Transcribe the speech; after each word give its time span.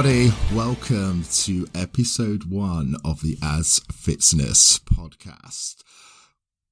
everybody. 0.00 0.34
Welcome 0.54 1.24
to 1.30 1.66
episode 1.74 2.44
one 2.44 2.94
of 3.04 3.20
the 3.20 3.36
As 3.42 3.82
Fitness 3.92 4.78
podcast. 4.78 5.82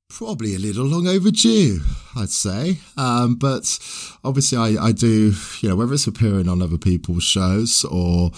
Probably 0.09 0.55
a 0.55 0.59
little 0.59 0.87
long 0.87 1.07
overdue, 1.07 1.81
I'd 2.17 2.31
say. 2.31 2.79
Um, 2.97 3.35
but 3.35 3.79
obviously, 4.25 4.57
I, 4.57 4.83
I, 4.83 4.93
do, 4.93 5.35
you 5.61 5.69
know, 5.69 5.77
whether 5.77 5.93
it's 5.93 6.07
appearing 6.07 6.49
on 6.49 6.63
other 6.63 6.79
people's 6.79 7.23
shows 7.23 7.85
or 7.85 8.31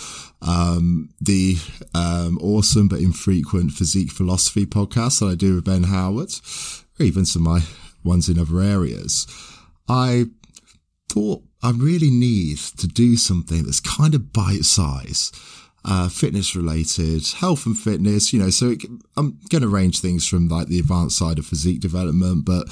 um, 0.42 1.10
the 1.20 1.58
um, 1.94 2.36
awesome 2.42 2.88
but 2.88 2.98
infrequent 2.98 3.70
physique 3.70 4.10
philosophy 4.10 4.66
podcast 4.66 5.20
that 5.20 5.26
I 5.26 5.34
do 5.36 5.54
with 5.54 5.66
Ben 5.66 5.84
Howard, 5.84 6.32
or 6.98 7.06
even 7.06 7.24
some 7.26 7.46
of 7.46 7.52
my 7.52 7.68
ones 8.02 8.28
in 8.28 8.40
other 8.40 8.60
areas, 8.60 9.28
I 9.88 10.24
thought 11.08 11.44
I 11.62 11.72
really 11.72 12.10
need 12.10 12.58
to 12.78 12.86
do 12.86 13.16
something 13.16 13.64
that's 13.64 13.80
kind 13.80 14.14
of 14.14 14.32
bite 14.32 14.64
size, 14.64 15.30
uh, 15.84 16.08
fitness 16.08 16.56
related, 16.56 17.26
health 17.28 17.66
and 17.66 17.76
fitness, 17.76 18.32
you 18.32 18.38
know, 18.38 18.50
so 18.50 18.70
it, 18.70 18.84
I'm 19.16 19.38
going 19.50 19.62
to 19.62 19.68
range 19.68 20.00
things 20.00 20.26
from 20.26 20.48
like 20.48 20.68
the 20.68 20.78
advanced 20.78 21.18
side 21.18 21.38
of 21.38 21.46
physique 21.46 21.80
development, 21.80 22.44
but 22.44 22.66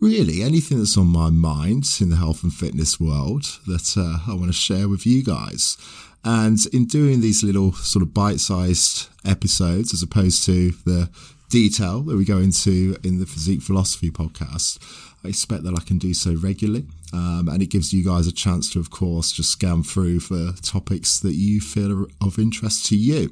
really 0.00 0.42
anything 0.42 0.78
that's 0.78 0.98
on 0.98 1.06
my 1.06 1.30
mind 1.30 1.84
in 2.00 2.10
the 2.10 2.16
health 2.16 2.42
and 2.42 2.52
fitness 2.52 2.98
world 2.98 3.44
that 3.68 3.94
uh, 3.96 4.30
I 4.30 4.34
want 4.34 4.48
to 4.48 4.52
share 4.52 4.88
with 4.88 5.06
you 5.06 5.22
guys. 5.22 5.76
And 6.24 6.58
in 6.72 6.86
doing 6.86 7.20
these 7.20 7.42
little 7.42 7.72
sort 7.72 8.02
of 8.02 8.14
bite 8.14 8.40
sized 8.40 9.08
episodes, 9.24 9.94
as 9.94 10.02
opposed 10.02 10.44
to 10.46 10.72
the 10.84 11.08
detail 11.52 12.00
that 12.00 12.16
we 12.16 12.24
go 12.24 12.38
into 12.38 12.96
in 13.04 13.20
the 13.20 13.26
physique 13.26 13.60
philosophy 13.60 14.10
podcast, 14.10 14.78
I 15.22 15.28
expect 15.28 15.64
that 15.64 15.74
I 15.78 15.84
can 15.84 15.98
do 15.98 16.14
so 16.14 16.34
regularly. 16.34 16.86
Um, 17.12 17.48
and 17.52 17.62
it 17.62 17.66
gives 17.66 17.92
you 17.92 18.02
guys 18.02 18.26
a 18.26 18.32
chance 18.32 18.72
to, 18.72 18.80
of 18.80 18.90
course, 18.90 19.30
just 19.30 19.50
scan 19.50 19.82
through 19.82 20.20
for 20.20 20.52
topics 20.62 21.20
that 21.20 21.34
you 21.34 21.60
feel 21.60 22.04
are 22.04 22.06
of 22.22 22.38
interest 22.38 22.86
to 22.86 22.96
you. 22.96 23.30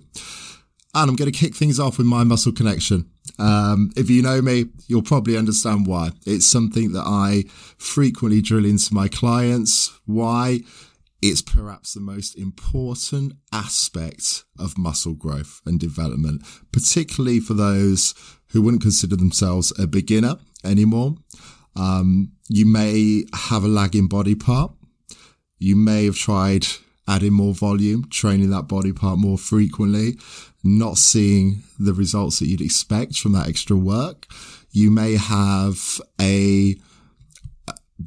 And 0.94 1.08
I'm 1.08 1.16
going 1.16 1.32
to 1.32 1.38
kick 1.38 1.54
things 1.54 1.80
off 1.80 1.96
with 1.96 2.06
mind 2.06 2.28
muscle 2.28 2.52
connection. 2.52 3.08
Um, 3.38 3.90
if 3.96 4.10
you 4.10 4.22
know 4.22 4.42
me, 4.42 4.66
you'll 4.86 5.02
probably 5.02 5.38
understand 5.38 5.86
why. 5.86 6.10
It's 6.26 6.46
something 6.46 6.92
that 6.92 7.04
I 7.06 7.44
frequently 7.78 8.42
drill 8.42 8.66
into 8.66 8.92
my 8.92 9.08
clients. 9.08 9.98
Why? 10.04 10.60
It's 11.22 11.42
perhaps 11.42 11.92
the 11.92 12.00
most 12.00 12.36
important 12.38 13.34
aspect 13.52 14.44
of 14.58 14.78
muscle 14.78 15.14
growth 15.14 15.60
and 15.66 15.78
development, 15.78 16.42
particularly 16.72 17.40
for 17.40 17.54
those 17.54 18.14
who 18.52 18.62
wouldn't 18.62 18.82
consider 18.82 19.16
themselves 19.16 19.72
a 19.78 19.86
beginner 19.86 20.36
anymore. 20.64 21.16
Um, 21.76 22.32
you 22.48 22.66
may 22.66 23.24
have 23.34 23.64
a 23.64 23.68
lagging 23.68 24.08
body 24.08 24.34
part. 24.34 24.72
You 25.58 25.76
may 25.76 26.06
have 26.06 26.16
tried 26.16 26.66
adding 27.06 27.34
more 27.34 27.54
volume, 27.54 28.06
training 28.08 28.50
that 28.50 28.68
body 28.68 28.92
part 28.92 29.18
more 29.18 29.36
frequently, 29.36 30.16
not 30.64 30.96
seeing 30.96 31.62
the 31.78 31.92
results 31.92 32.38
that 32.38 32.46
you'd 32.46 32.60
expect 32.60 33.18
from 33.18 33.32
that 33.32 33.48
extra 33.48 33.76
work. 33.76 34.26
You 34.70 34.90
may 34.90 35.16
have 35.16 36.00
a 36.20 36.76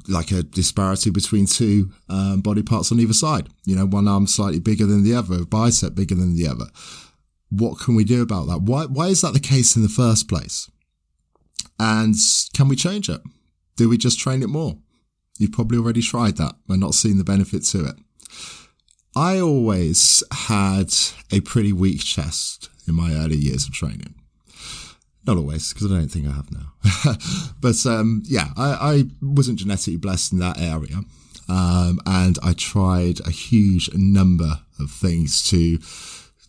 like 0.07 0.31
a 0.31 0.43
disparity 0.43 1.09
between 1.09 1.45
two 1.45 1.91
um, 2.09 2.41
body 2.41 2.63
parts 2.63 2.91
on 2.91 2.99
either 2.99 3.13
side. 3.13 3.49
You 3.65 3.75
know, 3.75 3.85
one 3.85 4.07
arm 4.07 4.27
slightly 4.27 4.59
bigger 4.59 4.85
than 4.85 5.03
the 5.03 5.13
other, 5.13 5.45
bicep 5.45 5.95
bigger 5.95 6.15
than 6.15 6.35
the 6.35 6.47
other. 6.47 6.65
What 7.49 7.79
can 7.79 7.95
we 7.95 8.03
do 8.03 8.21
about 8.21 8.47
that? 8.47 8.61
Why 8.61 8.85
why 8.85 9.07
is 9.07 9.21
that 9.21 9.33
the 9.33 9.39
case 9.39 9.75
in 9.75 9.83
the 9.83 9.89
first 9.89 10.27
place? 10.27 10.69
And 11.79 12.15
can 12.53 12.67
we 12.67 12.75
change 12.75 13.09
it? 13.09 13.21
Do 13.75 13.89
we 13.89 13.97
just 13.97 14.19
train 14.19 14.43
it 14.43 14.49
more? 14.49 14.77
You've 15.39 15.51
probably 15.51 15.77
already 15.77 16.01
tried 16.01 16.37
that 16.37 16.55
and 16.69 16.79
not 16.79 16.93
seen 16.93 17.17
the 17.17 17.23
benefit 17.23 17.63
to 17.65 17.85
it. 17.85 17.95
I 19.15 19.39
always 19.39 20.23
had 20.31 20.93
a 21.31 21.41
pretty 21.41 21.73
weak 21.73 22.03
chest 22.03 22.69
in 22.87 22.95
my 22.95 23.13
early 23.13 23.35
years 23.35 23.67
of 23.67 23.73
training. 23.73 24.15
Not 25.25 25.37
always, 25.37 25.73
because 25.73 25.91
I 25.91 25.95
don't 25.95 26.09
think 26.09 26.27
I 26.27 26.31
have 26.31 26.51
now. 26.51 27.15
but 27.61 27.85
um, 27.85 28.23
yeah, 28.25 28.47
I, 28.57 28.71
I, 28.71 29.03
wasn't 29.21 29.59
genetically 29.59 29.95
blessed 29.97 30.33
in 30.33 30.39
that 30.39 30.59
area. 30.59 30.97
Um, 31.47 31.99
and 32.05 32.37
I 32.43 32.53
tried 32.53 33.19
a 33.25 33.31
huge 33.31 33.89
number 33.93 34.59
of 34.79 34.91
things 34.91 35.43
to 35.49 35.79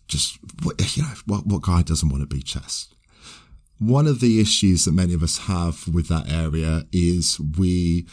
just, 0.08 0.38
you 0.96 1.02
know, 1.02 1.08
what, 1.26 1.46
what 1.46 1.62
guy 1.62 1.82
doesn't 1.82 2.08
want 2.08 2.22
to 2.22 2.26
be 2.26 2.42
chest? 2.42 2.94
one 3.78 4.06
of 4.06 4.20
the 4.20 4.40
issues 4.40 4.84
that 4.84 4.92
many 4.92 5.14
of 5.14 5.22
us 5.22 5.38
have 5.38 5.86
with 5.88 6.08
that 6.08 6.30
area 6.30 6.84
is 6.92 7.40
we, 7.58 8.06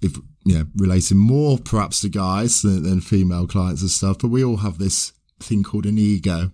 if 0.00 0.16
you 0.44 0.58
know, 0.58 0.66
relating 0.76 1.18
more 1.18 1.58
perhaps 1.58 2.00
to 2.00 2.08
guys 2.08 2.62
than, 2.62 2.82
than 2.82 3.00
female 3.00 3.46
clients 3.46 3.82
and 3.82 3.90
stuff, 3.90 4.18
but 4.20 4.28
we 4.28 4.44
all 4.44 4.58
have 4.58 4.78
this 4.78 5.12
thing 5.40 5.62
called 5.62 5.86
an 5.86 5.98
ego. 5.98 6.50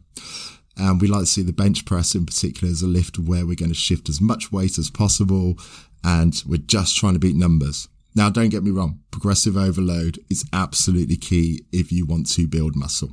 And 0.77 1.01
we 1.01 1.07
like 1.07 1.21
to 1.21 1.27
see 1.27 1.43
the 1.43 1.53
bench 1.53 1.85
press 1.85 2.15
in 2.15 2.27
particular 2.27 2.71
as 2.71 2.83
a 2.83 2.87
lift 2.87 3.19
where 3.19 3.47
we're 3.47 3.55
going 3.55 3.71
to 3.71 3.75
shift 3.75 4.09
as 4.09 4.21
much 4.21 4.51
weight 4.51 4.77
as 4.79 4.91
possible. 4.91 5.59
And 6.03 6.43
we're 6.47 6.59
just 6.59 6.97
trying 6.97 7.15
to 7.15 7.21
beat 7.21 7.37
numbers. 7.37 7.89
Now, 8.15 8.31
don't 8.31 8.49
get 8.49 8.63
me 8.63 8.71
wrong. 8.71 9.01
Progressive 9.11 9.57
overload 9.57 10.19
is 10.31 10.45
absolutely 10.53 11.17
key 11.17 11.65
if 11.73 11.91
you 11.91 12.07
want 12.07 12.31
to 12.33 12.47
build 12.47 12.77
muscle. 12.77 13.13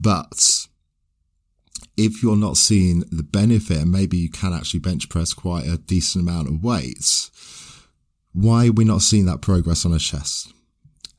But 0.00 0.66
if 1.96 2.22
you're 2.22 2.36
not 2.36 2.56
seeing 2.56 3.00
the 3.10 3.22
benefit 3.22 3.78
and 3.78 3.92
maybe 3.92 4.16
you 4.16 4.30
can 4.30 4.52
actually 4.52 4.80
bench 4.80 5.08
press 5.08 5.34
quite 5.34 5.66
a 5.66 5.78
decent 5.78 6.22
amount 6.22 6.48
of 6.48 6.62
weights, 6.62 7.30
why 8.32 8.68
are 8.68 8.72
we 8.72 8.84
not 8.84 9.02
seeing 9.02 9.26
that 9.26 9.42
progress 9.42 9.84
on 9.84 9.92
a 9.92 9.98
chest? 9.98 10.52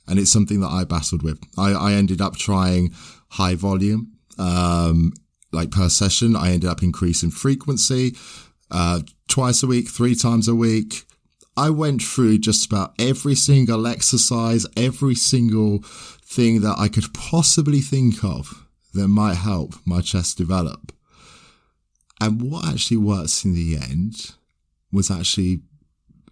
And 0.07 0.17
it's 0.17 0.31
something 0.31 0.61
that 0.61 0.69
I 0.69 0.85
battled 0.85 1.21
with. 1.21 1.39
I, 1.57 1.73
I 1.73 1.93
ended 1.93 2.21
up 2.21 2.37
trying 2.37 2.93
high 3.29 3.55
volume, 3.55 4.13
um, 4.39 5.13
like 5.51 5.71
per 5.71 5.89
session. 5.89 6.35
I 6.35 6.51
ended 6.51 6.69
up 6.69 6.83
increasing 6.83 7.31
frequency, 7.31 8.15
uh, 8.71 9.01
twice 9.27 9.63
a 9.63 9.67
week, 9.67 9.89
three 9.89 10.15
times 10.15 10.47
a 10.47 10.55
week. 10.55 11.05
I 11.57 11.69
went 11.69 12.01
through 12.01 12.37
just 12.37 12.65
about 12.65 12.93
every 12.99 13.35
single 13.35 13.85
exercise, 13.85 14.65
every 14.77 15.15
single 15.15 15.79
thing 16.23 16.61
that 16.61 16.75
I 16.77 16.87
could 16.87 17.13
possibly 17.13 17.81
think 17.81 18.23
of 18.23 18.65
that 18.93 19.07
might 19.07 19.35
help 19.35 19.75
my 19.85 20.01
chest 20.01 20.37
develop. 20.37 20.93
And 22.21 22.41
what 22.41 22.67
actually 22.67 22.97
works 22.97 23.45
in 23.45 23.53
the 23.55 23.75
end 23.75 24.31
was 24.91 25.09
actually 25.11 25.61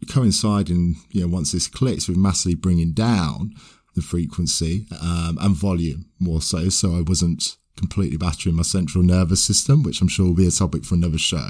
coinciding, 0.09 0.95
you 1.11 1.21
know, 1.21 1.27
once 1.27 1.51
this 1.51 1.67
clicks 1.67 2.07
with 2.07 2.17
massively 2.17 2.55
bringing 2.55 2.93
down 2.93 3.53
the 3.95 4.01
frequency 4.01 4.85
um, 5.01 5.37
and 5.41 5.55
volume 5.55 6.05
more 6.19 6.41
so. 6.41 6.69
So 6.69 6.95
I 6.95 7.01
wasn't 7.01 7.57
completely 7.77 8.17
battering 8.17 8.55
my 8.55 8.63
central 8.63 9.03
nervous 9.03 9.43
system, 9.43 9.83
which 9.83 10.01
I'm 10.01 10.07
sure 10.07 10.25
will 10.25 10.33
be 10.33 10.47
a 10.47 10.51
topic 10.51 10.83
for 10.83 10.95
another 10.95 11.17
show. 11.17 11.49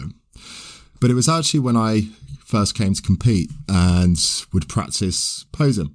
But 0.99 1.09
it 1.09 1.15
was 1.15 1.29
actually 1.29 1.61
when 1.61 1.77
I 1.77 2.09
first 2.45 2.75
came 2.75 2.93
to 2.93 3.01
compete 3.01 3.51
and 3.67 4.17
would 4.53 4.69
practice 4.69 5.45
posing. 5.51 5.93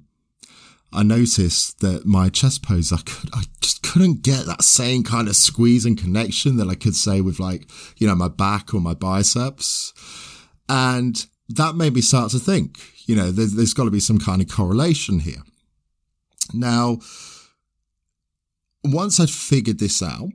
I 0.91 1.01
noticed 1.01 1.79
that 1.79 2.05
my 2.05 2.29
chest 2.29 2.61
pose, 2.61 2.93
I 2.93 2.97
could, 2.97 3.31
I 3.33 3.43
just 3.61 3.81
couldn't 3.81 4.21
get 4.21 4.45
that 4.45 4.61
same 4.61 5.03
kind 5.03 5.27
of 5.27 5.35
squeeze 5.35 5.85
and 5.85 5.97
connection 5.97 6.57
that 6.57 6.67
I 6.67 6.75
could 6.75 6.95
say 6.95 7.19
with 7.21 7.39
like, 7.39 7.67
you 7.97 8.05
know, 8.05 8.15
my 8.15 8.27
back 8.27 8.73
or 8.73 8.79
my 8.79 8.93
biceps. 8.93 9.93
And 10.69 11.25
that 11.49 11.75
made 11.75 11.93
me 11.93 12.01
start 12.01 12.31
to 12.31 12.39
think, 12.39 12.79
you 13.07 13.15
know, 13.15 13.31
there's, 13.31 13.53
there's 13.53 13.73
got 13.73 13.85
to 13.85 13.91
be 13.91 13.99
some 13.99 14.19
kind 14.19 14.41
of 14.41 14.47
correlation 14.47 15.19
here. 15.19 15.41
Now, 16.53 16.99
once 18.83 19.19
I'd 19.19 19.29
figured 19.29 19.79
this 19.79 20.01
out, 20.01 20.29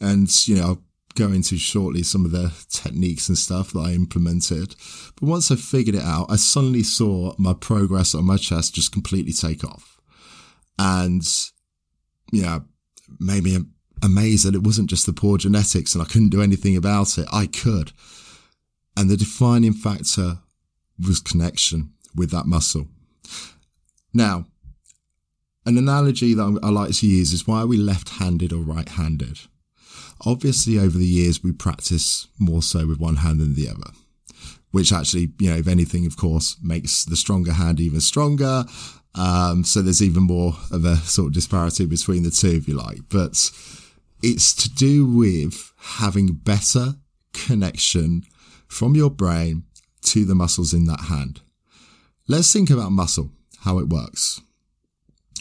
and, 0.00 0.28
you 0.46 0.56
know, 0.56 0.82
go 1.14 1.26
into 1.32 1.58
shortly 1.58 2.04
some 2.04 2.24
of 2.24 2.30
the 2.30 2.52
techniques 2.70 3.28
and 3.28 3.36
stuff 3.36 3.72
that 3.72 3.80
I 3.80 3.92
implemented. 3.92 4.76
But 5.16 5.28
once 5.28 5.50
I 5.50 5.56
figured 5.56 5.96
it 5.96 6.02
out, 6.02 6.30
I 6.30 6.36
suddenly 6.36 6.84
saw 6.84 7.34
my 7.38 7.54
progress 7.54 8.14
on 8.14 8.24
my 8.24 8.36
chest 8.36 8.74
just 8.74 8.92
completely 8.92 9.32
take 9.32 9.64
off. 9.64 9.98
And, 10.78 11.26
you 12.30 12.42
know, 12.42 12.64
made 13.18 13.42
me 13.42 13.58
amazed 14.00 14.46
that 14.46 14.54
it 14.54 14.62
wasn't 14.62 14.90
just 14.90 15.06
the 15.06 15.12
poor 15.12 15.38
genetics 15.38 15.94
and 15.94 16.02
I 16.02 16.06
couldn't 16.06 16.28
do 16.28 16.40
anything 16.40 16.76
about 16.76 17.18
it. 17.18 17.26
I 17.32 17.46
could. 17.46 17.90
And 18.96 19.10
the 19.10 19.16
defining 19.16 19.72
factor 19.72 20.38
was 21.04 21.18
connection 21.18 21.94
with 22.14 22.30
that 22.30 22.46
muscle. 22.46 22.86
Now, 24.14 24.46
an 25.68 25.76
analogy 25.76 26.32
that 26.32 26.60
I 26.62 26.70
like 26.70 26.94
to 26.94 27.06
use 27.06 27.34
is 27.34 27.46
why 27.46 27.60
are 27.60 27.66
we 27.66 27.76
left 27.76 28.08
handed 28.08 28.54
or 28.54 28.62
right 28.62 28.88
handed? 28.88 29.40
Obviously, 30.24 30.78
over 30.78 30.96
the 30.96 31.06
years, 31.06 31.44
we 31.44 31.52
practice 31.52 32.26
more 32.38 32.62
so 32.62 32.86
with 32.86 32.98
one 32.98 33.16
hand 33.16 33.38
than 33.38 33.54
the 33.54 33.68
other, 33.68 33.90
which 34.70 34.92
actually, 34.94 35.32
you 35.38 35.50
know, 35.50 35.58
if 35.58 35.68
anything, 35.68 36.06
of 36.06 36.16
course, 36.16 36.56
makes 36.62 37.04
the 37.04 37.16
stronger 37.16 37.52
hand 37.52 37.80
even 37.80 38.00
stronger. 38.00 38.64
Um, 39.14 39.62
so 39.62 39.82
there's 39.82 40.02
even 40.02 40.22
more 40.22 40.54
of 40.70 40.86
a 40.86 40.96
sort 40.96 41.28
of 41.28 41.34
disparity 41.34 41.84
between 41.84 42.22
the 42.22 42.30
two, 42.30 42.56
if 42.56 42.66
you 42.66 42.74
like. 42.74 43.00
But 43.10 43.50
it's 44.22 44.54
to 44.54 44.70
do 44.74 45.06
with 45.06 45.72
having 45.76 46.32
better 46.32 46.94
connection 47.34 48.22
from 48.68 48.94
your 48.94 49.10
brain 49.10 49.64
to 50.04 50.24
the 50.24 50.34
muscles 50.34 50.72
in 50.72 50.86
that 50.86 51.02
hand. 51.02 51.42
Let's 52.26 52.52
think 52.52 52.70
about 52.70 52.90
muscle, 52.90 53.30
how 53.60 53.78
it 53.78 53.88
works. 53.88 54.40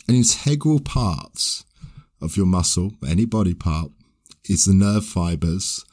An 0.08 0.16
integral 0.16 0.80
part 0.80 1.64
of 2.22 2.38
your 2.38 2.46
muscle, 2.46 2.94
any 3.08 3.26
body 3.26 3.54
part, 3.54 3.92
is 4.46 4.66
the 4.66 4.74
nerve 4.74 5.06
fibers 5.06 5.86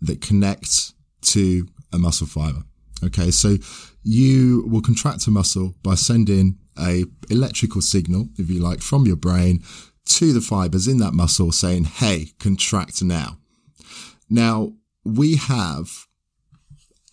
that 0.00 0.20
connect 0.20 0.92
to 1.22 1.68
a 1.92 1.98
muscle 1.98 2.26
fiber. 2.26 2.62
Okay, 3.04 3.30
so 3.30 3.56
you 4.02 4.66
will 4.66 4.82
contract 4.82 5.26
a 5.26 5.30
muscle 5.30 5.74
by 5.82 5.94
sending 5.94 6.58
a 6.78 7.04
electrical 7.30 7.80
signal, 7.80 8.28
if 8.38 8.50
you 8.50 8.60
like, 8.60 8.80
from 8.80 9.06
your 9.06 9.16
brain 9.16 9.62
to 10.04 10.32
the 10.32 10.40
fibers 10.40 10.88
in 10.88 10.98
that 10.98 11.14
muscle 11.14 11.52
saying, 11.52 11.84
Hey, 11.84 12.32
contract 12.38 13.02
now. 13.02 13.38
Now 14.28 14.72
we 15.04 15.36
have 15.36 16.06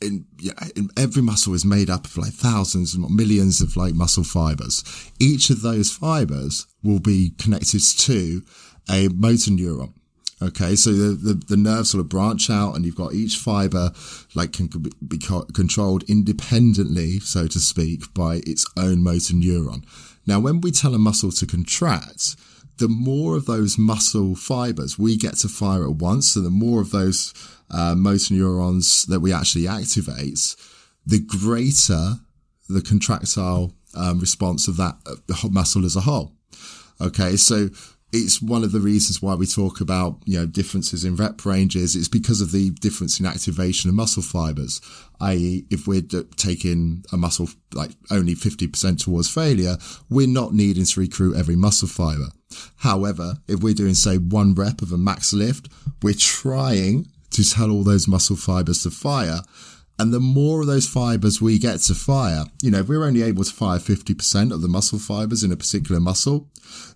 in, 0.01 0.25
yeah, 0.39 0.53
in, 0.75 0.89
every 0.97 1.21
muscle 1.21 1.53
is 1.53 1.65
made 1.65 1.89
up 1.89 2.05
of 2.05 2.17
like 2.17 2.33
thousands 2.33 2.93
and 2.93 3.09
millions 3.09 3.61
of 3.61 3.75
like 3.75 3.93
muscle 3.93 4.23
fibers. 4.23 4.83
Each 5.19 5.49
of 5.49 5.61
those 5.61 5.91
fibers 5.91 6.67
will 6.83 6.99
be 6.99 7.31
connected 7.37 7.81
to 7.81 8.43
a 8.89 9.09
motor 9.09 9.51
neuron. 9.51 9.93
Okay, 10.39 10.75
so 10.75 10.91
the, 10.91 11.15
the, 11.15 11.33
the, 11.33 11.57
nerves 11.57 11.89
sort 11.89 11.99
of 11.99 12.09
branch 12.09 12.51
out 12.51 12.75
and 12.75 12.85
you've 12.85 12.95
got 12.95 13.13
each 13.13 13.37
fiber 13.37 13.91
like 14.35 14.53
can 14.53 14.69
be 15.07 15.17
controlled 15.17 16.03
independently, 16.07 17.19
so 17.19 17.47
to 17.47 17.59
speak, 17.59 18.13
by 18.13 18.41
its 18.45 18.63
own 18.77 19.01
motor 19.01 19.33
neuron. 19.33 19.83
Now, 20.27 20.39
when 20.39 20.61
we 20.61 20.69
tell 20.69 20.93
a 20.93 20.99
muscle 20.99 21.31
to 21.31 21.47
contract, 21.47 22.35
the 22.77 22.87
more 22.87 23.35
of 23.35 23.47
those 23.47 23.79
muscle 23.79 24.35
fibers 24.35 24.99
we 24.99 25.17
get 25.17 25.37
to 25.37 25.47
fire 25.47 25.85
at 25.85 25.95
once, 25.95 26.33
so 26.33 26.41
the 26.41 26.51
more 26.51 26.81
of 26.81 26.91
those 26.91 27.33
uh, 27.71 27.95
motor 27.95 28.33
neurons 28.33 29.05
that 29.05 29.19
we 29.19 29.33
actually 29.33 29.67
activate, 29.67 30.55
the 31.05 31.19
greater 31.19 32.15
the 32.69 32.81
contractile 32.81 33.73
um, 33.95 34.19
response 34.19 34.67
of 34.67 34.77
that 34.77 34.95
uh, 35.05 35.47
muscle 35.49 35.85
as 35.85 35.95
a 35.95 36.01
whole. 36.01 36.33
Okay, 36.99 37.35
so 37.37 37.69
it's 38.13 38.41
one 38.41 38.63
of 38.63 38.71
the 38.71 38.79
reasons 38.79 39.21
why 39.21 39.35
we 39.35 39.45
talk 39.45 39.81
about 39.81 40.19
you 40.25 40.37
know 40.37 40.45
differences 40.45 41.03
in 41.03 41.15
rep 41.15 41.45
ranges. 41.45 41.95
It's 41.95 42.07
because 42.07 42.41
of 42.41 42.51
the 42.51 42.71
difference 42.71 43.19
in 43.19 43.25
activation 43.25 43.89
of 43.89 43.95
muscle 43.95 44.23
fibers. 44.23 44.81
I.e., 45.19 45.65
if 45.69 45.87
we're 45.87 46.03
taking 46.35 47.03
a 47.11 47.17
muscle 47.17 47.49
like 47.73 47.91
only 48.11 48.35
fifty 48.35 48.67
percent 48.67 48.99
towards 48.99 49.29
failure, 49.29 49.77
we're 50.09 50.27
not 50.27 50.53
needing 50.53 50.85
to 50.85 50.99
recruit 50.99 51.35
every 51.35 51.55
muscle 51.55 51.87
fiber. 51.87 52.29
However, 52.77 53.35
if 53.47 53.61
we're 53.61 53.73
doing 53.73 53.93
say 53.93 54.17
one 54.17 54.53
rep 54.53 54.81
of 54.81 54.91
a 54.91 54.97
max 54.97 55.33
lift, 55.33 55.69
we're 56.01 56.13
trying 56.13 57.07
to 57.31 57.43
tell 57.43 57.71
all 57.71 57.83
those 57.83 58.07
muscle 58.07 58.35
fibers 58.35 58.83
to 58.83 58.91
fire. 58.91 59.41
And 59.99 60.13
the 60.13 60.19
more 60.19 60.61
of 60.61 60.67
those 60.67 60.87
fibers 60.87 61.41
we 61.41 61.57
get 61.57 61.79
to 61.81 61.95
fire, 61.95 62.45
you 62.61 62.69
know, 62.69 62.79
if 62.79 62.87
we're 62.87 63.05
only 63.05 63.23
able 63.23 63.43
to 63.43 63.53
fire 63.53 63.79
50% 63.79 64.53
of 64.53 64.61
the 64.61 64.67
muscle 64.67 64.99
fibers 64.99 65.43
in 65.43 65.51
a 65.51 65.57
particular 65.57 65.99
muscle, 65.99 66.49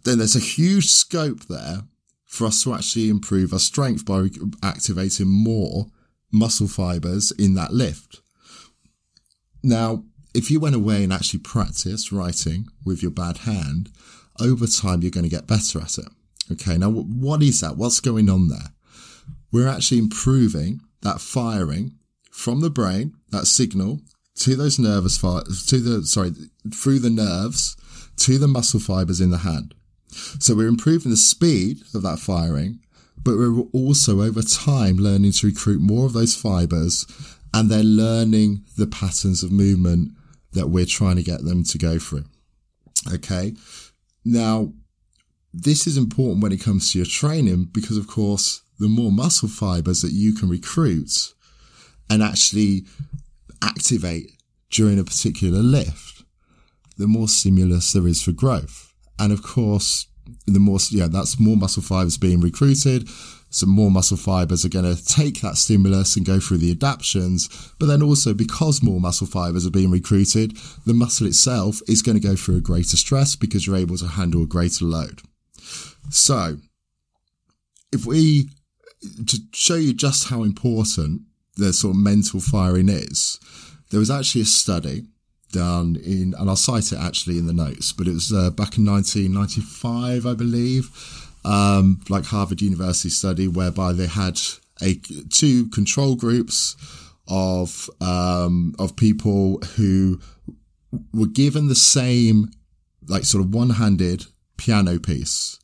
then 0.03 0.19
there's 0.19 0.35
a 0.35 0.39
huge 0.39 0.87
scope 0.87 1.45
there 1.45 1.83
for 2.25 2.45
us 2.45 2.63
to 2.63 2.73
actually 2.73 3.09
improve 3.09 3.53
our 3.53 3.59
strength 3.59 4.05
by 4.05 4.27
activating 4.63 5.27
more 5.27 5.87
muscle 6.31 6.67
fibers 6.67 7.31
in 7.31 7.55
that 7.55 7.73
lift. 7.73 8.21
Now, 9.63 10.05
if 10.33 10.49
you 10.49 10.59
went 10.59 10.75
away 10.75 11.03
and 11.03 11.11
actually 11.11 11.41
practiced 11.41 12.11
writing 12.11 12.67
with 12.85 13.01
your 13.01 13.11
bad 13.11 13.39
hand, 13.39 13.91
over 14.39 14.65
time 14.65 15.01
you're 15.01 15.11
going 15.11 15.25
to 15.25 15.29
get 15.29 15.47
better 15.47 15.81
at 15.81 15.97
it. 15.97 16.07
Okay, 16.51 16.77
now 16.77 16.89
what 16.89 17.43
is 17.43 17.61
that? 17.61 17.77
What's 17.77 17.99
going 17.99 18.29
on 18.29 18.47
there? 18.47 18.73
We're 19.51 19.67
actually 19.67 19.99
improving 19.99 20.81
that 21.01 21.21
firing 21.21 21.97
from 22.31 22.61
the 22.61 22.69
brain, 22.69 23.15
that 23.29 23.47
signal 23.47 24.01
to 24.35 24.55
those 24.55 24.79
nervous 24.79 25.17
fibers, 25.17 25.65
to 25.67 25.79
the, 25.79 26.05
sorry, 26.05 26.31
through 26.73 26.99
the 26.99 27.09
nerves 27.09 27.75
to 28.17 28.37
the 28.37 28.47
muscle 28.47 28.79
fibers 28.79 29.21
in 29.21 29.29
the 29.29 29.39
hand. 29.39 29.73
So 30.39 30.55
we're 30.55 30.67
improving 30.67 31.11
the 31.11 31.17
speed 31.17 31.81
of 31.93 32.01
that 32.03 32.19
firing, 32.19 32.79
but 33.17 33.37
we're 33.37 33.61
also 33.73 34.21
over 34.21 34.41
time 34.41 34.97
learning 34.97 35.31
to 35.33 35.47
recruit 35.47 35.81
more 35.81 36.05
of 36.05 36.13
those 36.13 36.35
fibers 36.35 37.05
and 37.53 37.69
they're 37.69 37.83
learning 37.83 38.63
the 38.77 38.87
patterns 38.87 39.43
of 39.43 39.51
movement 39.51 40.11
that 40.53 40.67
we're 40.67 40.85
trying 40.85 41.15
to 41.15 41.23
get 41.23 41.43
them 41.43 41.63
to 41.63 41.77
go 41.77 41.99
through. 41.99 42.25
Okay. 43.13 43.55
Now, 44.23 44.73
this 45.53 45.85
is 45.87 45.97
important 45.97 46.41
when 46.41 46.51
it 46.51 46.61
comes 46.61 46.91
to 46.91 46.99
your 46.99 47.05
training 47.05 47.69
because, 47.71 47.97
of 47.97 48.07
course, 48.07 48.61
the 48.79 48.87
more 48.87 49.11
muscle 49.11 49.49
fibers 49.49 50.01
that 50.01 50.11
you 50.11 50.33
can 50.33 50.49
recruit 50.49 51.33
and 52.09 52.23
actually 52.23 52.85
activate 53.61 54.31
during 54.69 54.97
a 54.97 55.03
particular 55.03 55.59
lift, 55.59 56.23
the 56.97 57.07
more 57.07 57.27
stimulus 57.27 57.93
there 57.93 58.07
is 58.07 58.23
for 58.23 58.31
growth. 58.31 58.93
And 59.19 59.31
of 59.31 59.43
course, 59.43 60.07
the 60.47 60.59
more, 60.59 60.79
yeah, 60.89 61.07
that's 61.07 61.39
more 61.39 61.57
muscle 61.57 61.83
fibers 61.83 62.17
being 62.17 62.41
recruited. 62.41 63.07
So 63.49 63.67
more 63.67 63.91
muscle 63.91 64.17
fibers 64.17 64.63
are 64.63 64.69
going 64.69 64.95
to 64.95 65.05
take 65.05 65.41
that 65.41 65.57
stimulus 65.57 66.15
and 66.15 66.25
go 66.25 66.39
through 66.39 66.59
the 66.59 66.71
adaptions. 66.71 67.49
But 67.79 67.87
then 67.87 68.01
also 68.01 68.33
because 68.33 68.81
more 68.81 69.01
muscle 69.01 69.27
fibers 69.27 69.67
are 69.67 69.71
being 69.71 69.91
recruited, 69.91 70.57
the 70.85 70.93
muscle 70.93 71.27
itself 71.27 71.81
is 71.87 72.01
going 72.01 72.19
to 72.19 72.25
go 72.25 72.35
through 72.35 72.57
a 72.57 72.61
greater 72.61 72.95
stress 72.95 73.35
because 73.35 73.67
you're 73.67 73.75
able 73.75 73.97
to 73.97 74.07
handle 74.07 74.43
a 74.43 74.47
greater 74.47 74.85
load. 74.85 75.21
So 76.09 76.57
if 77.91 78.05
we, 78.05 78.49
to 79.27 79.37
show 79.53 79.75
you 79.75 79.93
just 79.93 80.29
how 80.29 80.43
important 80.43 81.21
the 81.57 81.73
sort 81.73 81.95
of 81.95 82.01
mental 82.01 82.39
firing 82.39 82.89
is, 82.89 83.39
there 83.89 83.99
was 83.99 84.11
actually 84.11 84.41
a 84.41 84.45
study 84.45 85.05
done 85.51 85.97
in, 86.03 86.33
and 86.37 86.49
I'll 86.49 86.55
cite 86.55 86.91
it 86.91 86.99
actually 86.99 87.37
in 87.37 87.45
the 87.45 87.53
notes, 87.53 87.91
but 87.91 88.07
it 88.07 88.13
was 88.13 88.31
uh, 88.31 88.51
back 88.51 88.77
in 88.77 88.85
1995, 88.85 90.25
I 90.25 90.33
believe, 90.33 90.89
um, 91.43 91.99
like 92.09 92.25
Harvard 92.25 92.61
University 92.61 93.09
study 93.09 93.47
whereby 93.47 93.93
they 93.93 94.07
had 94.07 94.39
a 94.81 94.95
two 95.29 95.67
control 95.69 96.15
groups 96.15 96.75
of 97.27 97.89
um, 97.99 98.75
of 98.79 98.95
people 98.95 99.59
who 99.75 100.19
were 101.13 101.27
given 101.27 101.67
the 101.67 101.75
same 101.75 102.51
like 103.07 103.23
sort 103.23 103.43
of 103.43 103.53
one-handed 103.53 104.25
piano 104.57 104.99
piece 104.99 105.59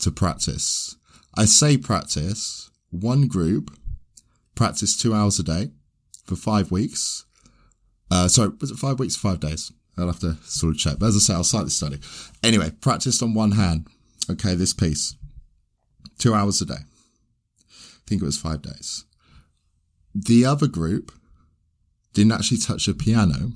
to 0.00 0.10
practice. 0.10 0.96
I 1.36 1.44
say 1.44 1.76
practice. 1.76 2.70
One 2.90 3.26
group 3.26 3.76
practice 4.54 4.96
two 4.96 5.14
hours 5.14 5.38
a 5.38 5.42
day 5.42 5.70
for 6.24 6.36
five 6.36 6.70
weeks 6.70 7.26
uh, 8.10 8.28
sorry, 8.28 8.50
was 8.60 8.70
it 8.70 8.78
five 8.78 8.98
weeks, 8.98 9.16
five 9.16 9.40
days? 9.40 9.72
I'll 9.96 10.06
have 10.06 10.20
to 10.20 10.36
sort 10.44 10.74
of 10.74 10.78
check. 10.78 10.98
But 10.98 11.06
as 11.06 11.16
I 11.16 11.18
say, 11.18 11.34
I'll 11.34 11.44
cite 11.44 11.64
the 11.64 11.70
study. 11.70 11.98
Anyway, 12.42 12.70
practiced 12.80 13.22
on 13.22 13.34
one 13.34 13.52
hand. 13.52 13.86
Okay, 14.30 14.54
this 14.54 14.72
piece. 14.72 15.16
Two 16.18 16.34
hours 16.34 16.60
a 16.60 16.66
day. 16.66 16.74
I 16.74 18.06
think 18.06 18.22
it 18.22 18.26
was 18.26 18.38
five 18.38 18.62
days. 18.62 19.04
The 20.14 20.44
other 20.44 20.66
group 20.66 21.12
didn't 22.14 22.32
actually 22.32 22.58
touch 22.58 22.88
a 22.88 22.94
piano, 22.94 23.52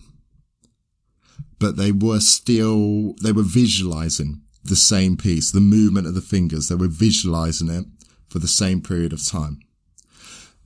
but 1.58 1.76
they 1.76 1.92
were 1.92 2.20
still, 2.20 3.14
they 3.22 3.32
were 3.32 3.42
visualizing 3.42 4.42
the 4.64 4.76
same 4.76 5.16
piece, 5.16 5.50
the 5.50 5.60
movement 5.60 6.06
of 6.06 6.14
the 6.14 6.20
fingers. 6.20 6.68
They 6.68 6.74
were 6.74 6.88
visualizing 6.88 7.68
it 7.68 7.84
for 8.28 8.38
the 8.38 8.48
same 8.48 8.80
period 8.80 9.12
of 9.12 9.26
time. 9.26 9.60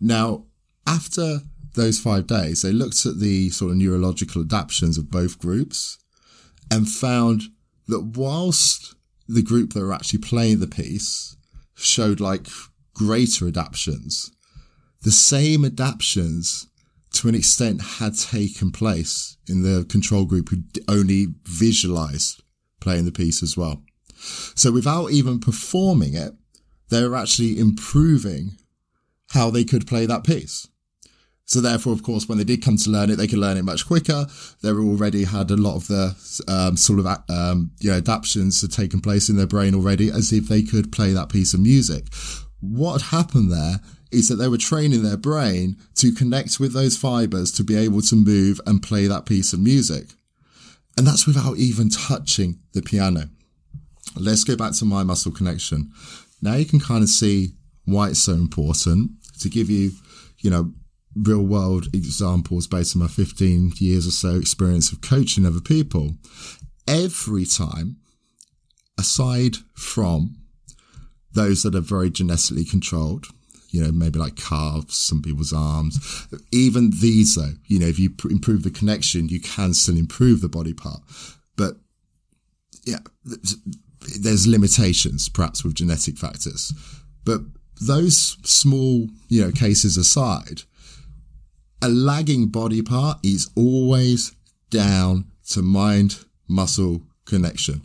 Now, 0.00 0.44
after 0.86 1.40
those 1.74 1.98
five 1.98 2.26
days, 2.26 2.62
they 2.62 2.72
looked 2.72 3.04
at 3.06 3.20
the 3.20 3.50
sort 3.50 3.72
of 3.72 3.76
neurological 3.76 4.42
adaptations 4.42 4.98
of 4.98 5.10
both 5.10 5.38
groups 5.38 5.98
and 6.70 6.88
found 6.88 7.42
that 7.88 8.16
whilst 8.16 8.94
the 9.28 9.42
group 9.42 9.72
that 9.72 9.80
were 9.80 9.92
actually 9.92 10.20
playing 10.20 10.60
the 10.60 10.66
piece 10.66 11.36
showed 11.74 12.20
like 12.20 12.46
greater 12.94 13.46
adaptations, 13.46 14.30
the 15.02 15.10
same 15.10 15.64
adaptations 15.64 16.68
to 17.12 17.28
an 17.28 17.34
extent 17.34 17.80
had 17.80 18.18
taken 18.18 18.70
place 18.70 19.36
in 19.48 19.62
the 19.62 19.84
control 19.88 20.24
group 20.24 20.50
who 20.50 20.58
only 20.88 21.28
visualized 21.44 22.42
playing 22.80 23.04
the 23.04 23.12
piece 23.12 23.42
as 23.42 23.56
well. 23.56 23.82
So 24.54 24.72
without 24.72 25.10
even 25.10 25.40
performing 25.40 26.14
it, 26.14 26.32
they 26.88 27.06
were 27.06 27.16
actually 27.16 27.58
improving 27.58 28.56
how 29.30 29.50
they 29.50 29.64
could 29.64 29.86
play 29.86 30.06
that 30.06 30.24
piece. 30.24 30.68
So 31.44 31.60
therefore, 31.60 31.92
of 31.92 32.02
course, 32.02 32.28
when 32.28 32.38
they 32.38 32.44
did 32.44 32.64
come 32.64 32.76
to 32.76 32.90
learn 32.90 33.10
it, 33.10 33.16
they 33.16 33.28
could 33.28 33.38
learn 33.38 33.56
it 33.56 33.64
much 33.64 33.86
quicker. 33.86 34.26
They 34.62 34.70
already 34.70 35.24
had 35.24 35.50
a 35.50 35.56
lot 35.56 35.76
of 35.76 35.86
the 35.86 36.16
um, 36.48 36.76
sort 36.76 36.98
of 36.98 37.06
um, 37.28 37.70
you 37.78 37.90
know, 37.90 37.98
adaptations 37.98 38.60
had 38.60 38.72
taken 38.72 39.00
place 39.00 39.28
in 39.28 39.36
their 39.36 39.46
brain 39.46 39.74
already, 39.74 40.10
as 40.10 40.32
if 40.32 40.48
they 40.48 40.62
could 40.62 40.90
play 40.90 41.12
that 41.12 41.28
piece 41.28 41.54
of 41.54 41.60
music. 41.60 42.06
What 42.60 43.00
happened 43.02 43.52
there 43.52 43.80
is 44.10 44.28
that 44.28 44.36
they 44.36 44.48
were 44.48 44.58
training 44.58 45.04
their 45.04 45.16
brain 45.16 45.76
to 45.96 46.12
connect 46.12 46.58
with 46.58 46.72
those 46.72 46.96
fibers 46.96 47.52
to 47.52 47.62
be 47.62 47.76
able 47.76 48.02
to 48.02 48.16
move 48.16 48.60
and 48.66 48.82
play 48.82 49.06
that 49.06 49.26
piece 49.26 49.52
of 49.52 49.60
music. 49.60 50.08
And 50.96 51.06
that's 51.06 51.26
without 51.26 51.58
even 51.58 51.90
touching 51.90 52.58
the 52.72 52.82
piano. 52.82 53.24
Let's 54.16 54.44
go 54.44 54.56
back 54.56 54.72
to 54.74 54.84
mind 54.84 55.08
muscle 55.08 55.32
connection. 55.32 55.92
Now 56.40 56.54
you 56.54 56.64
can 56.64 56.80
kind 56.80 57.02
of 57.02 57.08
see 57.08 57.52
why 57.84 58.08
it's 58.08 58.20
so 58.20 58.32
important 58.32 59.10
to 59.40 59.48
give 59.48 59.68
you, 59.68 59.92
you 60.38 60.50
know, 60.50 60.72
real 61.14 61.42
world 61.42 61.86
examples 61.94 62.66
based 62.66 62.96
on 62.96 63.02
my 63.02 63.08
15 63.08 63.72
years 63.78 64.06
or 64.06 64.10
so 64.10 64.36
experience 64.36 64.92
of 64.92 65.00
coaching 65.00 65.46
other 65.46 65.60
people. 65.60 66.14
Every 66.86 67.44
time, 67.44 67.96
aside 68.98 69.56
from 69.74 70.36
those 71.32 71.62
that 71.62 71.74
are 71.74 71.80
very 71.80 72.10
genetically 72.10 72.64
controlled, 72.64 73.26
you 73.76 73.84
know, 73.84 73.92
maybe 73.92 74.18
like 74.18 74.36
calves, 74.36 74.96
some 74.96 75.20
people's 75.20 75.52
arms. 75.52 76.26
Even 76.50 76.90
these, 76.90 77.34
though, 77.34 77.52
you 77.66 77.78
know, 77.78 77.86
if 77.86 77.98
you 77.98 78.08
pr- 78.08 78.30
improve 78.30 78.62
the 78.62 78.70
connection, 78.70 79.28
you 79.28 79.38
can 79.38 79.74
still 79.74 79.98
improve 79.98 80.40
the 80.40 80.48
body 80.48 80.72
part. 80.72 81.00
But 81.56 81.74
yeah, 82.84 83.00
there's 84.18 84.46
limitations 84.46 85.28
perhaps 85.28 85.62
with 85.62 85.74
genetic 85.74 86.16
factors. 86.16 86.72
But 87.24 87.42
those 87.82 88.38
small, 88.44 89.08
you 89.28 89.42
know, 89.42 89.52
cases 89.52 89.98
aside, 89.98 90.62
a 91.82 91.90
lagging 91.90 92.46
body 92.46 92.80
part 92.80 93.18
is 93.22 93.50
always 93.56 94.34
down 94.70 95.26
to 95.50 95.60
mind 95.60 96.24
muscle 96.48 97.02
connection. 97.26 97.82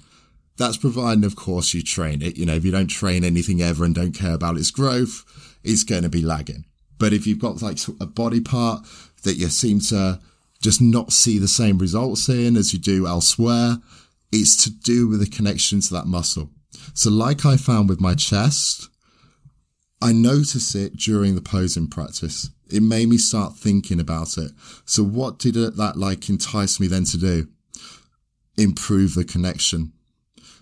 That's 0.62 0.78
providing, 0.78 1.24
of 1.24 1.36
course, 1.36 1.74
you 1.74 1.82
train 1.82 2.22
it. 2.22 2.38
You 2.38 2.46
know, 2.46 2.54
if 2.54 2.64
you 2.64 2.70
don't 2.70 2.86
train 2.86 3.24
anything 3.24 3.64
ever 3.64 3.84
and 3.84 3.96
don't 3.96 4.12
care 4.12 4.36
about 4.36 4.58
its 4.58 4.70
growth, 4.70 5.58
it's 5.64 5.84
going 5.84 6.04
to 6.04 6.10
be 6.10 6.22
lagging. 6.22 6.66
But 7.00 7.14
if 7.14 7.26
you've 7.26 7.40
got 7.40 7.64
like 7.64 7.80
a 8.00 8.06
body 8.06 8.42
part 8.42 8.86
that 9.24 9.38
you 9.38 9.48
seem 9.48 9.80
to 9.90 10.20
just 10.62 10.80
not 10.80 11.14
see 11.14 11.40
the 11.40 11.48
same 11.48 11.80
results 11.80 12.30
in 12.30 12.56
as 12.56 12.74
you 12.74 12.80
do 12.80 13.08
elsewhere, 13.08 13.78
it's 14.32 14.56
to 14.66 14.70
do 14.70 15.08
with 15.08 15.20
the 15.20 15.26
connection 15.26 15.82
to 15.82 15.94
that 15.96 16.06
muscle. 16.06 16.52
So 16.94 17.10
like 17.10 17.44
I 17.44 17.58
found 17.58 17.90
with 17.90 18.00
my 18.00 18.14
chest, 18.14 18.88
I 20.00 20.14
notice 20.14 20.76
it 20.76 20.96
during 20.96 21.34
the 21.34 21.42
posing 21.42 21.88
practice. 21.88 22.52
It 22.70 22.84
made 22.84 23.10
me 23.10 23.18
start 23.18 23.58
thinking 23.58 24.00
about 24.00 24.38
it. 24.38 24.52
So 24.86 25.02
what 25.02 25.40
did 25.40 25.56
that 25.56 25.94
like 25.98 26.30
entice 26.30 26.80
me 26.80 26.86
then 26.86 27.06
to 27.06 27.18
do? 27.18 27.48
Improve 28.58 29.16
the 29.16 29.26
connection. 29.26 29.94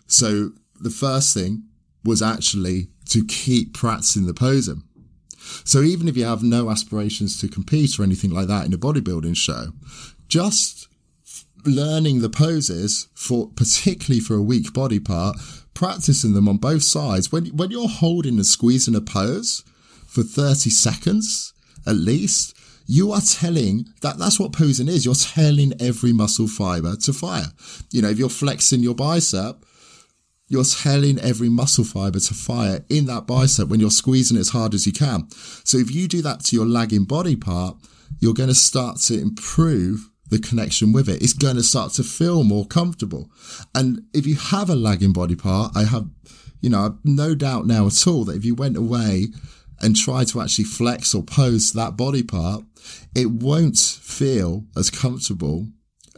So 0.10 0.52
the 0.80 0.90
first 0.90 1.34
thing 1.34 1.64
was 2.04 2.22
actually 2.22 2.90
to 3.10 3.26
keep 3.26 3.74
practicing 3.74 4.26
the 4.26 4.34
posing. 4.34 4.84
So 5.64 5.82
even 5.82 6.08
if 6.08 6.18
you 6.18 6.26
have 6.26 6.44
no 6.44 6.70
aspirations 6.70 7.40
to 7.40 7.48
compete 7.48 7.98
or 7.98 8.04
anything 8.04 8.32
like 8.32 8.48
that 8.48 8.66
in 8.66 8.74
a 8.74 8.78
bodybuilding 8.78 9.36
show, 9.36 9.68
just 10.28 10.88
learning 11.66 12.22
the 12.22 12.30
poses 12.30 13.08
for 13.14 13.50
particularly 13.56 14.20
for 14.20 14.36
a 14.36 14.42
weak 14.42 14.74
body 14.74 15.00
part, 15.00 15.38
practicing 15.74 16.34
them 16.34 16.48
on 16.48 16.58
both 16.58 16.84
sides. 16.84 17.32
When 17.32 17.48
when 17.48 17.72
you're 17.72 17.88
holding 17.88 18.36
and 18.36 18.46
squeezing 18.46 18.96
a 18.96 19.02
pose 19.02 19.64
for 20.08 20.24
30 20.24 20.70
seconds 20.70 21.54
at 21.86 21.96
least, 21.96 22.56
you 22.86 23.12
are 23.12 23.22
telling 23.22 23.86
that 24.02 24.18
that's 24.18 24.40
what 24.40 24.52
posing 24.52 24.88
is. 24.88 25.06
You're 25.06 25.16
telling 25.16 25.74
every 25.80 26.12
muscle 26.12 26.48
fiber 26.48 26.96
to 26.98 27.14
fire. 27.14 27.52
You 27.92 28.02
know, 28.02 28.10
if 28.10 28.18
you're 28.18 28.30
flexing 28.30 28.82
your 28.82 28.96
bicep, 28.96 29.64
you're 30.50 30.64
telling 30.64 31.20
every 31.20 31.48
muscle 31.48 31.84
fiber 31.84 32.20
to 32.20 32.34
fire 32.34 32.84
in 32.90 33.06
that 33.06 33.28
bicep 33.28 33.70
when 33.70 33.80
you're 33.80 33.92
squeezing 33.92 34.38
as 34.38 34.50
hard 34.50 34.74
as 34.74 34.86
you 34.86 34.92
can. 34.92 35.30
So 35.64 35.78
if 35.78 35.94
you 35.94 36.08
do 36.08 36.22
that 36.24 36.44
to 36.46 36.56
your 36.56 36.66
lagging 36.66 37.06
body 37.06 37.36
part, 37.36 37.78
you're 38.20 38.34
going 38.34 38.50
to 38.50 38.56
start 38.56 38.98
to 39.02 39.20
improve 39.20 40.10
the 40.30 40.40
connection 40.40 40.92
with 40.92 41.08
it. 41.08 41.22
It's 41.22 41.34
going 41.34 41.56
to 41.56 41.64
start 41.64 41.94
to 41.94 42.04
feel 42.04 42.44
more 42.44 42.66
comfortable. 42.66 43.30
And 43.76 44.04
if 44.14 44.26
you 44.26 44.36
have 44.36 44.70
a 44.70 44.76
lagging 44.76 45.14
body 45.14 45.36
part, 45.36 45.72
I 45.76 45.84
have, 45.84 46.08
you 46.62 46.70
know, 46.70 46.98
no 47.04 47.36
doubt 47.36 47.68
now 47.68 47.88
at 47.88 48.08
all 48.08 48.26
that 48.26 48.36
if 48.36 48.46
you 48.46 48.56
went 48.56 48.78
away 48.78 49.28
and 49.82 49.96
tried 49.96 50.28
to 50.30 50.42
actually 50.42 50.66
flex 50.66 51.14
or 51.16 51.24
pose 51.24 51.74
that 51.74 51.96
body 51.96 52.24
part, 52.24 52.64
it 53.16 53.30
won't 53.30 53.78
feel 53.78 54.66
as 54.76 54.90
comfortable 54.90 55.68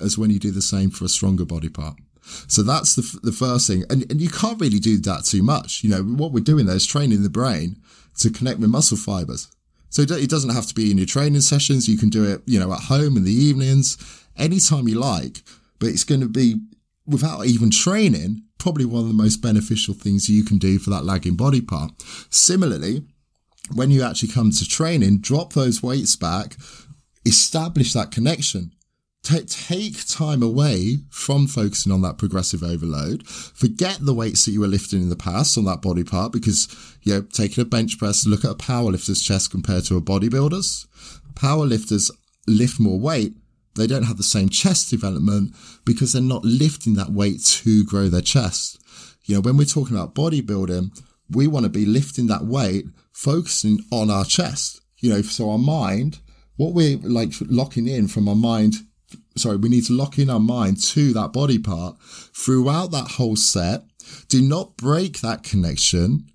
as 0.02 0.18
when 0.18 0.30
you 0.30 0.40
do 0.40 0.52
the 0.52 0.62
same 0.62 0.90
for 0.90 1.06
a 1.06 1.10
stronger 1.10 1.46
body 1.46 1.70
part. 1.70 1.98
So 2.22 2.64
that's 2.64 2.96
the, 2.96 3.20
the 3.24 3.32
first 3.32 3.68
thing. 3.68 3.84
And, 3.90 4.10
and 4.12 4.22
you 4.22 4.30
can't 4.30 4.60
really 4.60 4.80
do 4.80 4.98
that 5.00 5.26
too 5.26 5.44
much. 5.44 5.84
You 5.84 5.90
know, 5.90 6.04
what 6.04 6.32
we're 6.32 6.44
doing 6.44 6.66
there 6.66 6.76
is 6.76 6.86
training 6.86 7.24
the 7.24 7.30
brain 7.30 7.78
to 8.20 8.30
connect 8.30 8.60
with 8.60 8.70
muscle 8.70 8.98
fibers. 8.98 9.48
So 9.90 10.04
it 10.04 10.30
doesn't 10.30 10.56
have 10.56 10.68
to 10.68 10.74
be 10.74 10.90
in 10.90 10.98
your 10.98 11.08
training 11.08 11.42
sessions. 11.42 11.90
You 11.90 11.98
can 11.98 12.10
do 12.10 12.24
it, 12.24 12.42
you 12.46 12.60
know, 12.60 12.72
at 12.72 12.84
home 12.84 13.18
in 13.18 13.26
the 13.26 13.34
evenings, 13.34 13.98
anytime 14.38 14.88
you 14.88 14.98
like, 14.98 15.44
but 15.80 15.90
it's 15.90 16.06
going 16.06 16.22
to 16.22 16.30
be 16.30 16.62
without 17.06 17.46
even 17.46 17.70
training, 17.70 18.44
probably 18.58 18.86
one 18.86 19.02
of 19.02 19.08
the 19.10 19.14
most 19.14 19.38
beneficial 19.42 19.94
things 19.94 20.30
you 20.30 20.46
can 20.46 20.58
do 20.58 20.80
for 20.80 20.92
that 20.92 21.04
lagging 21.04 21.36
body 21.36 21.60
part. 21.60 21.92
Similarly, 22.30 23.04
when 23.74 23.92
you 23.92 24.04
actually 24.04 24.30
come 24.30 24.52
to 24.52 24.68
training, 24.68 25.20
drop 25.20 25.54
those 25.54 25.84
weights 25.84 26.16
back, 26.16 26.56
establish 27.26 27.92
that 27.94 28.12
connection 28.12 28.72
T- 29.32 29.46
take 29.46 30.06
time 30.08 30.44
away 30.44 30.98
from 31.10 31.48
focusing 31.48 31.92
on 31.92 32.02
that 32.02 32.18
progressive 32.18 32.64
overload. 32.64 33.26
Forget 33.26 34.00
the 34.02 34.14
weights 34.14 34.44
that 34.44 34.52
you 34.52 34.60
were 34.60 34.68
lifting 34.68 35.02
in 35.02 35.10
the 35.10 35.16
past 35.16 35.58
on 35.58 35.64
that 35.66 35.82
body 35.82 36.04
part 36.04 36.34
because, 36.34 36.68
you 37.04 37.14
know, 37.14 37.22
taking 37.22 37.62
a 37.62 37.66
bench 37.66 37.98
press, 37.98 38.26
look 38.26 38.44
at 38.44 38.52
a 38.52 38.56
powerlifter's 38.56 39.22
chest 39.22 39.50
compared 39.50 39.86
to 39.86 39.96
a 39.96 40.02
bodybuilder's. 40.02 40.86
Powerlifters 41.34 42.12
lift 42.46 42.78
more 42.78 43.00
weight. 43.00 43.34
They 43.76 43.88
don't 43.88 44.04
have 44.04 44.18
the 44.18 44.24
same 44.24 44.50
chest 44.50 44.90
development 44.90 45.56
because 45.86 46.12
they're 46.12 46.22
not 46.22 46.44
lifting 46.44 46.96
that 46.96 47.12
weight 47.12 47.42
to 47.46 47.86
grow 47.86 48.10
their 48.10 48.22
chest. 48.22 48.80
You 49.24 49.36
know, 49.36 49.42
when 49.42 49.56
we're 49.56 49.64
talking 49.64 49.96
about 49.96 50.14
bodybuilding, 50.14 50.90
we 51.30 51.48
want 51.48 51.64
to 51.64 51.70
be 51.70 51.86
lifting 51.86 52.28
that 52.28 52.44
weight, 52.44 52.86
focusing 53.14 53.80
on 53.92 54.10
our 54.10 54.26
chest. 54.26 54.82
You 54.98 55.10
know, 55.10 55.22
so 55.22 55.50
our 55.50 55.58
mind, 55.58 56.20
what 56.58 56.74
we're 56.74 56.98
like 56.98 57.32
locking 57.48 57.88
in 57.88 58.10
from 58.10 58.28
our 58.28 58.36
mind 58.36 58.76
sorry, 59.36 59.58
we 59.58 59.70
need 59.70 59.86
to 59.86 59.94
lock 59.94 60.20
in 60.20 60.30
our 60.30 60.40
mind 60.40 60.82
to 60.84 61.14
that 61.14 61.34
body 61.34 61.58
part 61.58 61.98
throughout 62.02 62.92
that 62.92 63.12
whole 63.12 63.36
set. 63.36 63.84
Do 64.28 64.42
not 64.42 64.78
break 64.78 65.22
that 65.22 65.44
connection. 65.44 66.28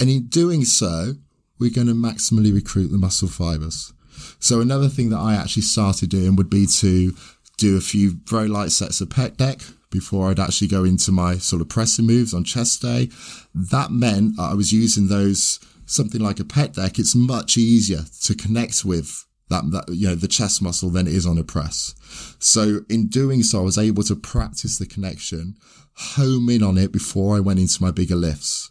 And 0.00 0.10
in 0.10 0.26
doing 0.26 0.64
so, 0.64 1.14
we're 1.58 1.70
going 1.70 1.86
to 1.86 1.94
maximally 1.94 2.52
recruit 2.52 2.88
the 2.88 2.98
muscle 2.98 3.28
fibers. 3.28 3.92
So 4.38 4.60
another 4.60 4.88
thing 4.88 5.10
that 5.10 5.18
I 5.18 5.34
actually 5.34 5.62
started 5.62 6.10
doing 6.10 6.36
would 6.36 6.50
be 6.50 6.66
to 6.66 7.14
do 7.56 7.76
a 7.76 7.80
few 7.80 8.18
very 8.26 8.48
light 8.48 8.72
sets 8.72 9.00
of 9.00 9.08
pec 9.08 9.36
deck 9.36 9.60
before 9.90 10.30
I'd 10.30 10.40
actually 10.40 10.68
go 10.68 10.84
into 10.84 11.12
my 11.12 11.36
sort 11.36 11.62
of 11.62 11.68
pressing 11.68 12.06
moves 12.06 12.34
on 12.34 12.44
chest 12.44 12.82
day. 12.82 13.10
That 13.54 13.90
meant 13.90 14.40
I 14.40 14.54
was 14.54 14.72
using 14.72 15.08
those 15.08 15.60
something 15.86 16.20
like 16.20 16.40
a 16.40 16.44
pec 16.44 16.74
deck. 16.74 16.98
It's 16.98 17.14
much 17.14 17.56
easier 17.56 18.04
to 18.22 18.34
connect 18.34 18.84
with 18.84 19.24
that, 19.48 19.70
that 19.70 19.94
you 19.94 20.08
know 20.08 20.14
the 20.14 20.28
chest 20.28 20.62
muscle 20.62 20.90
than 20.90 21.06
it 21.06 21.14
is 21.14 21.26
on 21.26 21.38
a 21.38 21.44
press. 21.44 21.94
So 22.38 22.80
in 22.88 23.08
doing 23.08 23.42
so, 23.42 23.60
I 23.60 23.64
was 23.64 23.78
able 23.78 24.02
to 24.04 24.16
practice 24.16 24.78
the 24.78 24.86
connection, 24.86 25.56
home 25.94 26.48
in 26.48 26.62
on 26.62 26.78
it 26.78 26.92
before 26.92 27.36
I 27.36 27.40
went 27.40 27.60
into 27.60 27.82
my 27.82 27.90
bigger 27.90 28.16
lifts, 28.16 28.70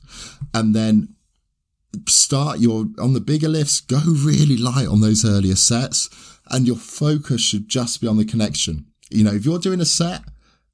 and 0.53 0.75
then 0.75 1.15
start 2.07 2.59
your 2.59 2.87
on 2.99 3.13
the 3.13 3.19
bigger 3.19 3.49
lifts. 3.49 3.81
Go 3.81 3.99
really 4.05 4.57
light 4.57 4.87
on 4.87 5.01
those 5.01 5.25
earlier 5.25 5.55
sets, 5.55 6.09
and 6.49 6.67
your 6.67 6.77
focus 6.77 7.41
should 7.41 7.67
just 7.67 8.01
be 8.01 8.07
on 8.07 8.17
the 8.17 8.25
connection. 8.25 8.85
You 9.09 9.23
know, 9.23 9.33
if 9.33 9.45
you're 9.45 9.59
doing 9.59 9.81
a 9.81 9.85
set 9.85 10.21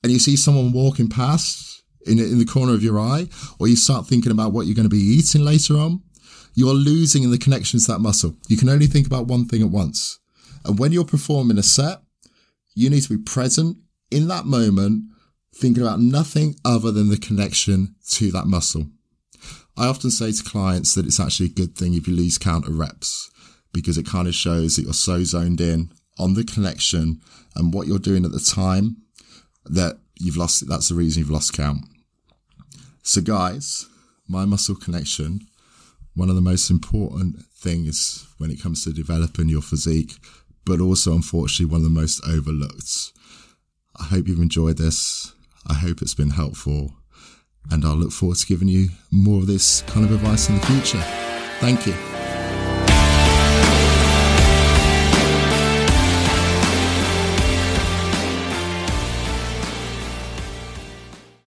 and 0.03 0.11
you 0.11 0.19
see 0.19 0.35
someone 0.35 0.71
walking 0.71 1.09
past 1.09 1.83
in 2.05 2.19
in 2.19 2.39
the 2.39 2.45
corner 2.45 2.73
of 2.73 2.83
your 2.83 2.99
eye, 2.99 3.27
or 3.59 3.67
you 3.67 3.75
start 3.75 4.07
thinking 4.07 4.31
about 4.31 4.53
what 4.53 4.65
you're 4.65 4.75
going 4.75 4.89
to 4.89 4.95
be 4.95 4.97
eating 4.97 5.43
later 5.43 5.75
on, 5.75 6.01
you're 6.57 6.73
losing 6.73 7.21
in 7.21 7.29
the 7.29 7.37
connections 7.37 7.85
to 7.85 7.91
that 7.91 7.99
muscle. 7.99 8.35
You 8.47 8.57
can 8.57 8.67
only 8.67 8.87
think 8.87 9.05
about 9.05 9.27
one 9.27 9.45
thing 9.45 9.61
at 9.61 9.69
once. 9.69 10.17
And 10.65 10.79
when 10.79 10.91
you're 10.91 11.05
performing 11.05 11.59
a 11.59 11.63
set, 11.63 11.99
you 12.73 12.89
need 12.89 13.03
to 13.03 13.15
be 13.15 13.23
present 13.23 13.77
in 14.09 14.27
that 14.29 14.47
moment, 14.47 15.03
thinking 15.53 15.83
about 15.83 15.99
nothing 15.99 16.55
other 16.65 16.91
than 16.91 17.09
the 17.09 17.17
connection 17.19 17.93
to 18.13 18.31
that 18.31 18.47
muscle. 18.47 18.87
I 19.77 19.85
often 19.85 20.09
say 20.09 20.31
to 20.31 20.43
clients 20.43 20.95
that 20.95 21.05
it's 21.05 21.19
actually 21.19 21.45
a 21.45 21.49
good 21.49 21.75
thing 21.77 21.93
if 21.93 22.07
you 22.07 22.15
lose 22.15 22.39
count 22.39 22.67
of 22.67 22.79
reps 22.79 23.29
because 23.71 23.99
it 23.99 24.07
kind 24.07 24.27
of 24.27 24.33
shows 24.33 24.75
that 24.75 24.81
you're 24.81 24.93
so 24.93 25.23
zoned 25.23 25.61
in 25.61 25.91
on 26.17 26.33
the 26.33 26.43
connection 26.43 27.21
and 27.55 27.71
what 27.71 27.85
you're 27.85 27.99
doing 27.99 28.25
at 28.25 28.31
the 28.31 28.39
time 28.39 28.97
that 29.65 29.99
you've 30.15 30.37
lost, 30.37 30.67
that's 30.67 30.89
the 30.89 30.95
reason 30.95 31.19
you've 31.19 31.29
lost 31.29 31.53
count. 31.53 31.81
So 33.03 33.21
guys, 33.21 33.85
mind 34.27 34.49
muscle 34.49 34.75
connection 34.75 35.41
one 36.17 36.29
of 36.29 36.35
the 36.35 36.41
most 36.41 36.71
important 36.71 37.45
things 37.53 38.27
when 38.39 38.49
it 38.49 38.61
comes 38.61 38.83
to 38.83 38.91
developing 38.91 39.47
your 39.47 39.61
physique, 39.61 40.13
but 40.65 40.81
also 40.81 41.13
unfortunately 41.13 41.71
one 41.71 41.81
of 41.81 41.83
the 41.83 41.89
most 41.89 42.19
overlooked. 42.27 43.13
I 43.99 44.05
hope 44.05 44.27
you've 44.27 44.39
enjoyed 44.39 44.77
this. 44.77 45.33
I 45.67 45.75
hope 45.75 46.01
it's 46.01 46.15
been 46.15 46.31
helpful. 46.31 46.95
And 47.69 47.85
I'll 47.85 47.95
look 47.95 48.11
forward 48.11 48.37
to 48.37 48.47
giving 48.47 48.67
you 48.67 48.89
more 49.11 49.39
of 49.39 49.47
this 49.47 49.83
kind 49.83 50.05
of 50.05 50.11
advice 50.11 50.49
in 50.49 50.55
the 50.55 50.65
future. 50.65 51.03
Thank 51.59 51.85
you. 51.85 52.16